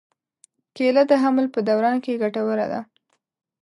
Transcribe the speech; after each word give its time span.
کېله 0.75 1.03
د 1.07 1.13
حمل 1.23 1.45
په 1.53 1.59
دوران 1.69 1.95
کې 2.03 2.19
ګټوره 2.21 2.65
ده. 2.71 2.81